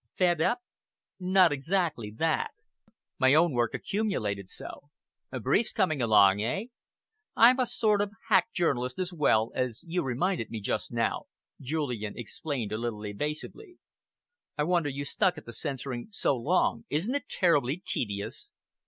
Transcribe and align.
"Fed 0.17 0.41
up?" 0.41 0.61
"Not 1.19 1.51
exactly 1.51 2.09
that. 2.17 2.55
My 3.19 3.35
own 3.35 3.51
work 3.53 3.75
accumulated 3.75 4.49
so." 4.49 4.89
"Briefs 5.43 5.73
coming 5.73 6.01
along, 6.01 6.41
eh?" 6.41 6.63
"I'm 7.35 7.59
a 7.59 7.67
sort 7.67 8.01
of 8.01 8.11
hack 8.27 8.51
journalist 8.51 8.97
as 8.97 9.13
well, 9.13 9.51
as 9.53 9.83
you 9.85 10.01
reminded 10.01 10.49
me 10.49 10.59
just 10.59 10.91
now," 10.91 11.25
Julian 11.61 12.17
explained 12.17 12.71
a 12.71 12.79
little 12.79 13.05
evasively. 13.05 13.77
"I 14.57 14.63
wonder 14.63 14.89
you 14.89 15.05
stuck 15.05 15.37
at 15.37 15.45
the 15.45 15.53
censoring 15.53 16.07
so 16.09 16.35
long. 16.35 16.83
Isn't 16.89 17.13
it 17.13 17.29
terribly 17.29 17.77
tedious?" 17.77 18.49